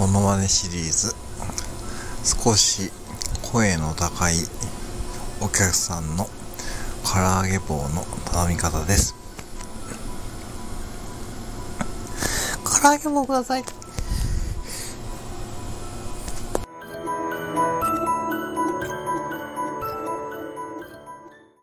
[0.00, 1.14] モノマネシリーズ。
[2.24, 2.90] 少し
[3.52, 4.34] 声の高い
[5.42, 6.24] お客さんの
[7.04, 9.14] 唐揚げ棒の頼み方です。
[12.64, 13.79] 唐揚げ棒ください